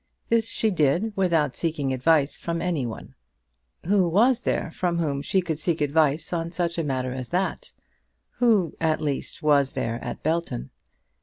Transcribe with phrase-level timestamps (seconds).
[0.29, 3.13] This she did without seeking advice from any one.
[3.85, 7.71] Who was there from whom she could seek advice on such a matter as that?
[8.39, 10.71] who, at least, was there at Belton?